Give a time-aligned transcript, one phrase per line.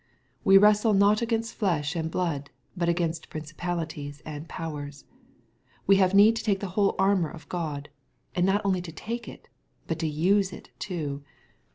[0.43, 5.05] We wrestle not against flesh and blood, but against principalities and powers.
[5.85, 7.87] We have need to take the whole armor of God,
[8.33, 9.47] and not only to take it,
[9.85, 11.23] but to use it too.